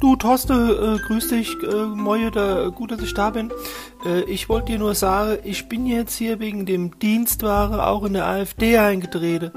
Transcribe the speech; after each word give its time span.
Du, 0.00 0.14
Torste, 0.16 0.98
äh, 1.00 1.06
grüß 1.06 1.28
dich, 1.28 1.50
äh, 1.62 1.86
Moje, 1.86 2.30
da, 2.30 2.68
gut, 2.68 2.90
dass 2.90 3.00
ich 3.00 3.14
da 3.14 3.30
bin. 3.30 3.50
Äh, 4.04 4.22
ich 4.22 4.48
wollte 4.48 4.72
dir 4.72 4.78
nur 4.78 4.94
sagen, 4.94 5.38
ich 5.44 5.68
bin 5.68 5.86
jetzt 5.86 6.16
hier 6.16 6.38
wegen 6.38 6.66
dem 6.66 6.98
Dienstware 6.98 7.86
auch 7.86 8.04
in 8.04 8.12
der 8.12 8.26
AfD 8.26 8.76
eingetreten 8.78 9.52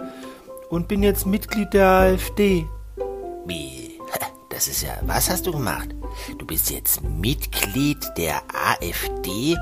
und 0.69 0.87
bin 0.87 1.03
jetzt 1.03 1.25
Mitglied 1.25 1.73
der 1.73 1.87
AfD. 1.87 2.65
Wie? 3.45 3.89
Das 4.49 4.67
ist 4.67 4.81
ja. 4.81 4.89
Was 5.03 5.29
hast 5.29 5.47
du 5.47 5.53
gemacht? 5.53 5.87
Du 6.37 6.45
bist 6.45 6.69
jetzt 6.69 7.01
Mitglied 7.01 7.99
der 8.17 8.41
AfD 8.53 9.55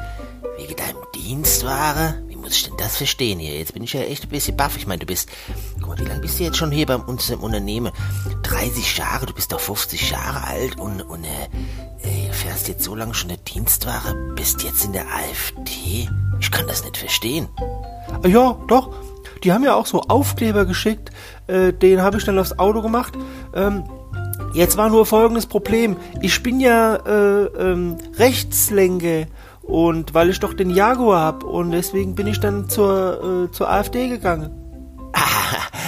wegen 0.58 0.76
deinem 0.76 1.04
Dienstware? 1.14 2.24
Muss 2.48 2.56
ich 2.56 2.64
denn 2.64 2.78
das 2.78 2.96
verstehen 2.96 3.40
hier? 3.40 3.58
Jetzt 3.58 3.74
bin 3.74 3.84
ich 3.84 3.92
ja 3.92 4.00
echt 4.00 4.24
ein 4.24 4.30
bisschen 4.30 4.56
baff. 4.56 4.78
Ich 4.78 4.88
meine, 4.88 5.00
du 5.00 5.06
bist. 5.06 5.28
Guck 5.82 5.90
mal, 5.90 6.00
wie 6.00 6.06
lange 6.06 6.22
bist 6.22 6.40
du 6.40 6.46
jetzt 6.46 6.56
schon 6.56 6.72
hier 6.72 6.86
bei 6.86 6.96
uns 6.96 7.30
im 7.30 7.42
Unternehmen? 7.42 7.92
30 8.44 8.98
Jahre, 8.98 9.26
du 9.26 9.34
bist 9.34 9.52
doch 9.52 9.60
50 9.60 10.12
Jahre 10.12 10.46
alt 10.46 10.80
und, 10.80 11.02
und 11.02 11.26
äh, 11.26 12.32
fährst 12.32 12.70
jetzt 12.70 12.86
so 12.86 12.96
lange 12.96 13.14
schon 13.14 13.32
eine 13.32 13.38
Dienstware, 13.40 14.16
bist 14.38 14.64
jetzt 14.64 14.86
in 14.86 14.94
der 14.94 15.08
AfD? 15.08 16.08
Ich 16.40 16.50
kann 16.50 16.66
das 16.68 16.86
nicht 16.86 16.96
verstehen. 16.96 17.50
Äh, 18.24 18.30
ja, 18.30 18.58
doch. 18.70 18.96
Die 19.44 19.52
haben 19.52 19.66
ja 19.66 19.76
auch 19.76 19.86
so 19.86 20.00
Aufkleber 20.04 20.64
geschickt. 20.64 21.10
Äh, 21.48 21.74
den 21.74 22.02
habe 22.02 22.18
ich 22.18 22.24
dann 22.24 22.40
aufs 22.40 22.58
Auto 22.58 22.82
gemacht. 22.82 23.12
Ähm, 23.56 23.84
jetzt 24.54 24.78
war 24.78 24.90
nur 24.90 25.06
folgendes 25.06 25.48
Problem. 25.48 25.98
Ich 26.22 26.42
bin 26.42 26.62
ja 26.62 26.96
äh, 26.96 27.44
ähm, 27.60 27.98
Rechtslenke 28.18 29.28
und 29.68 30.14
weil 30.14 30.30
ich 30.30 30.40
doch 30.40 30.54
den 30.54 30.70
Jaguar 30.70 31.22
hab 31.22 31.44
und 31.44 31.72
deswegen 31.72 32.16
bin 32.16 32.26
ich 32.26 32.40
dann 32.40 32.70
zur, 32.70 33.48
äh, 33.50 33.52
zur 33.52 33.70
AfD 33.70 34.08
gegangen. 34.08 34.50
Ah, 35.14 35.20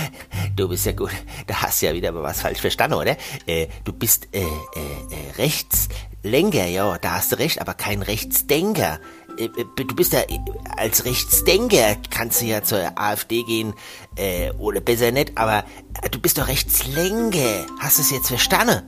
du 0.56 0.68
bist 0.68 0.86
ja 0.86 0.92
gut. 0.92 1.12
Da 1.48 1.62
hast 1.62 1.82
du 1.82 1.88
ja 1.88 1.94
wieder 1.94 2.14
was 2.14 2.42
falsch 2.42 2.60
verstanden, 2.60 2.96
oder? 2.98 3.16
Äh, 3.48 3.68
du 3.86 3.94
bist 3.94 4.28
äh, 4.34 4.42
äh, 4.42 4.44
äh, 4.44 5.32
Rechtslenker, 5.38 6.66
ja, 6.66 6.98
da 6.98 7.12
hast 7.14 7.32
du 7.32 7.40
recht, 7.40 7.62
aber 7.62 7.74
kein 7.74 8.02
Rechtsdenker. 8.02 9.00
Äh, 9.38 9.46
äh, 9.46 9.66
du 9.78 9.96
bist 9.96 10.12
ja 10.12 10.20
äh, 10.22 10.40
als 10.76 11.06
Rechtsdenker 11.06 11.96
kannst 12.10 12.42
du 12.42 12.46
ja 12.46 12.62
zur 12.62 13.00
AfD 13.00 13.44
gehen 13.44 13.74
äh, 14.18 14.52
oder 14.58 14.82
besser 14.82 15.12
nicht, 15.12 15.38
aber 15.38 15.64
du 16.12 16.20
bist 16.20 16.38
doch 16.38 16.50
Rechtslenker. 16.50 17.66
Hast 17.80 17.98
du 17.98 18.02
es 18.02 18.12
jetzt 18.12 18.28
verstanden? 18.28 18.82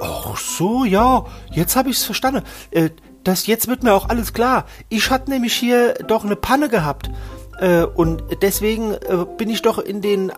Ach 0.00 0.36
so, 0.36 0.84
ja, 0.84 1.26
jetzt 1.50 1.74
habe 1.74 1.90
ich's 1.90 2.04
verstanden. 2.04 2.44
Äh, 2.70 2.90
das 3.24 3.46
jetzt 3.46 3.68
wird 3.68 3.82
mir 3.82 3.94
auch 3.94 4.08
alles 4.08 4.32
klar. 4.32 4.64
Ich 4.88 5.10
hatte 5.10 5.30
nämlich 5.30 5.54
hier 5.54 5.94
doch 6.06 6.24
eine 6.24 6.36
Panne 6.36 6.68
gehabt. 6.68 7.10
Äh, 7.60 7.84
und 7.84 8.22
deswegen 8.40 8.94
äh, 8.94 9.26
bin 9.36 9.50
ich 9.50 9.60
doch 9.60 9.78
in 9.78 10.00
den 10.00 10.32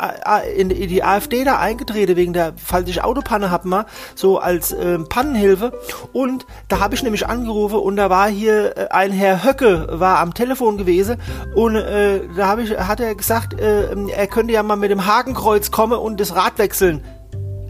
in, 0.57 0.71
in 0.71 0.89
die 0.89 1.05
AfD 1.05 1.45
da 1.45 1.59
eingetreten 1.59 2.17
wegen 2.17 2.33
der 2.33 2.55
falls 2.57 2.89
ich 2.89 3.05
Autopanne 3.05 3.51
hab 3.51 3.65
mal 3.65 3.87
so 4.17 4.39
als 4.39 4.73
äh, 4.73 4.99
Pannenhilfe 4.99 5.73
und 6.13 6.47
da 6.67 6.81
habe 6.81 6.97
ich 6.97 7.05
nämlich 7.05 7.29
angerufen 7.29 7.79
und 7.79 7.97
da 7.97 8.11
war 8.11 8.29
hier 8.29 8.77
äh, 8.77 8.89
ein 8.89 9.13
Herr 9.13 9.45
Höcke 9.45 9.87
war 9.93 10.19
am 10.19 10.35
Telefon 10.35 10.79
gewesen 10.79 11.21
und 11.55 11.77
äh, 11.77 12.23
da 12.37 12.49
habe 12.49 12.63
ich 12.63 12.77
hat 12.77 12.99
er 12.99 13.15
gesagt 13.15 13.55
äh, 13.55 13.95
er 14.09 14.27
könnte 14.27 14.53
ja 14.53 14.65
mal 14.65 14.77
mit 14.77 14.91
dem 14.91 15.07
Hakenkreuz 15.07 15.71
kommen 15.71 15.99
und 15.99 16.19
das 16.19 16.35
Rad 16.35 16.59
wechseln 16.59 17.05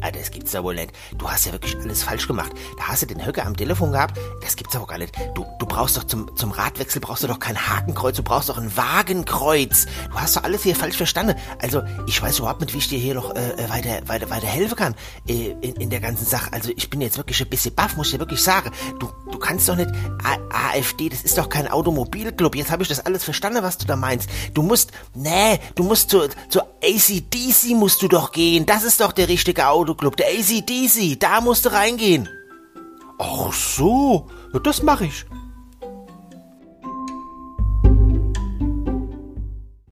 Ah, 0.03 0.11
das 0.11 0.31
gibt's 0.31 0.53
doch 0.53 0.65
wohl 0.65 0.75
nicht. 0.75 0.93
Du 1.17 1.31
hast 1.31 1.47
ja 1.47 1.53
wirklich 1.53 1.77
alles 1.77 2.03
falsch 2.03 2.27
gemacht. 2.27 2.53
Da 2.77 2.89
hast 2.89 3.03
du 3.03 3.07
den 3.07 3.25
Höcker 3.25 3.47
am 3.47 3.57
Telefon 3.57 3.93
gehabt. 3.93 4.19
Das 4.43 4.57
gibt's 4.57 4.75
doch 4.75 4.87
gar 4.87 4.99
nicht. 4.99 5.15
Du, 5.35 5.47
du 5.59 5.67
brauchst 5.67 5.97
doch 5.97 6.05
zum, 6.05 6.37
zum 6.37 6.51
Radwechsel 6.51 7.01
brauchst 7.01 7.23
du 7.23 7.29
doch 7.29 7.39
kein 7.39 7.57
Hakenkreuz, 7.57 8.17
du 8.17 8.23
brauchst 8.23 8.49
doch 8.49 8.59
ein 8.59 8.77
Wagenkreuz. 8.77 9.87
Du 10.11 10.21
hast 10.21 10.37
doch 10.37 10.45
alles 10.45 10.65
hier 10.65 10.75
falsch 10.75 10.97
verstanden. 10.97 11.37
Also, 11.61 11.83
ich 12.07 12.21
weiß 12.21 12.41
überhaupt 12.41 12.61
nicht, 12.61 12.75
wie 12.75 12.79
ich 12.79 12.89
dir 12.89 12.99
hier 12.99 13.15
noch 13.15 13.35
äh, 13.35 13.53
äh 13.53 13.71
weiter, 13.71 14.01
weiter, 14.07 14.31
weiter 14.31 14.47
helfen 14.47 14.77
kann 14.77 14.95
äh, 15.29 15.53
in, 15.61 15.77
in 15.77 15.91
der 15.91 16.01
ganzen 16.01 16.27
Sache. 16.27 16.53
Also, 16.53 16.73
ich 16.75 16.91
bin 16.91 17.01
jetzt 17.01 17.17
wirklich 17.17 17.41
ein 17.41 17.49
bisschen 17.49 17.75
baff, 17.75 17.97
muss 17.97 18.09
ich 18.09 18.15
dir 18.15 18.19
wirklich 18.19 18.43
sagen. 18.43 18.71
Du 18.99 19.09
kannst 19.43 19.69
doch 19.69 19.77
nicht 19.77 19.91
A 20.25 20.73
AfD, 20.73 21.11
das 21.11 21.23
ist 21.23 21.37
doch 21.37 21.51
kein 21.51 21.69
Automobilclub. 21.69 22.57
Jetzt 22.57 22.71
habe 22.71 22.83
ich 22.83 22.89
das 22.89 23.05
alles 23.05 23.25
verstanden, 23.25 23.63
was 23.63 23.77
du 23.77 23.87
da 23.87 23.97
meinst. 23.97 24.31
Du 24.55 24.63
musst, 24.63 24.93
nee, 25.15 25.61
du 25.75 25.83
musst 25.85 26.09
zur, 26.09 26.31
zur 26.49 26.67
ACDC 26.83 27.75
musst 27.75 28.01
du 28.01 28.09
doch 28.09 28.33
gehen. 28.33 28.65
Das 28.65 28.85
ist 28.85 29.01
doch 29.01 29.13
der 29.13 29.29
richtige 29.29 29.69
Auto. 29.69 29.83
Autoclub, 29.83 30.17
der 30.17 30.29
ACDC, 30.29 31.19
da 31.19 31.41
musst 31.41 31.67
du 31.67 31.73
reingehen. 31.73 32.29
Ach 33.19 33.53
so, 33.53 34.29
das 34.63 34.83
mache 34.83 35.07
ich. 35.07 35.27